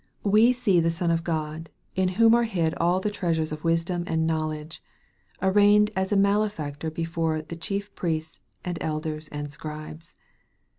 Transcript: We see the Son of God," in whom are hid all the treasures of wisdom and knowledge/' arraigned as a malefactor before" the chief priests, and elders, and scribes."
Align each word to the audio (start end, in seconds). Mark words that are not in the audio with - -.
We 0.23 0.51
see 0.51 0.79
the 0.79 0.89
Son 0.89 1.11
of 1.11 1.23
God," 1.23 1.69
in 1.95 2.07
whom 2.17 2.33
are 2.33 2.45
hid 2.45 2.73
all 2.81 2.99
the 2.99 3.11
treasures 3.11 3.51
of 3.51 3.63
wisdom 3.63 4.03
and 4.07 4.27
knowledge/' 4.27 4.79
arraigned 5.43 5.91
as 5.95 6.11
a 6.11 6.17
malefactor 6.17 6.89
before" 6.89 7.39
the 7.43 7.55
chief 7.55 7.93
priests, 7.93 8.41
and 8.65 8.79
elders, 8.81 9.27
and 9.27 9.51
scribes." 9.51 10.15